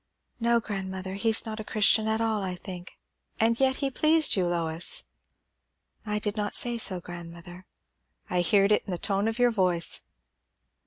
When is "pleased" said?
3.91-4.35